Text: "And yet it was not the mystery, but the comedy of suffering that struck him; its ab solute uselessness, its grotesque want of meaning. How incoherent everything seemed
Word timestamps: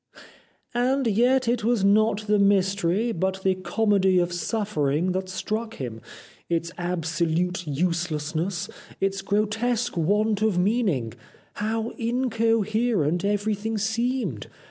"And 0.73 1.05
yet 1.05 1.47
it 1.47 1.63
was 1.63 1.83
not 1.85 2.21
the 2.25 2.39
mystery, 2.39 3.11
but 3.11 3.43
the 3.43 3.53
comedy 3.53 4.17
of 4.17 4.33
suffering 4.33 5.11
that 5.11 5.29
struck 5.29 5.75
him; 5.75 6.01
its 6.49 6.71
ab 6.75 7.03
solute 7.03 7.65
uselessness, 7.67 8.67
its 8.99 9.21
grotesque 9.21 9.95
want 9.95 10.41
of 10.41 10.57
meaning. 10.57 11.13
How 11.53 11.91
incoherent 11.99 13.23
everything 13.23 13.77
seemed 13.77 14.47